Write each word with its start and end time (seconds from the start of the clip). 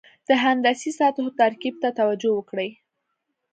د 0.27 0.29
هندسي 0.43 0.91
سطحو 0.99 1.29
ترکیب 1.41 1.75
ته 1.83 1.89
توجه 1.99 2.29
وکړئ. 2.35 2.69